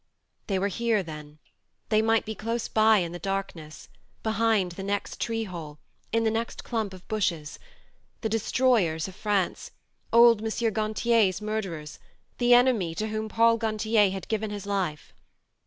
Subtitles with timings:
[0.47, 1.37] They were here, then:
[1.89, 3.87] they might be close by in the blackness,
[4.23, 5.77] behind the next tree hole,
[6.11, 7.59] in the next clump of bushes
[8.21, 9.69] the destroyers of France,
[10.11, 10.73] old M.
[10.73, 11.99] Gantier's murderers,
[12.39, 15.13] the enemy to whom Paul Gantier had given his life